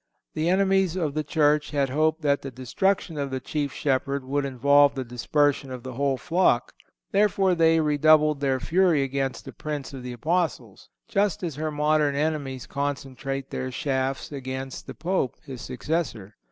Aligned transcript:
The 0.33 0.49
enemies 0.49 0.95
of 0.95 1.13
the 1.13 1.23
Church 1.23 1.69
had 1.69 1.89
hoped 1.91 2.23
that 2.23 2.41
the 2.41 2.49
destruction 2.49 3.19
of 3.19 3.29
the 3.29 3.39
chief 3.39 3.71
shepherd 3.71 4.25
would 4.25 4.45
involve 4.45 4.95
the 4.95 5.03
dispersion 5.03 5.69
of 5.69 5.83
the 5.83 5.93
whole 5.93 6.17
flock; 6.17 6.73
therefore 7.11 7.53
they 7.53 7.79
redoubled 7.79 8.39
their 8.39 8.59
fury 8.59 9.03
against 9.03 9.45
the 9.45 9.53
Prince 9.53 9.93
of 9.93 10.01
the 10.01 10.13
Apostles, 10.13 10.89
just 11.07 11.43
as 11.43 11.53
her 11.53 11.69
modern 11.69 12.15
enemies 12.15 12.65
concentrate 12.65 13.51
their 13.51 13.69
shafts 13.71 14.31
against 14.31 14.87
the 14.87 14.95
Pope, 14.95 15.35
his 15.45 15.61
successor. 15.61 16.35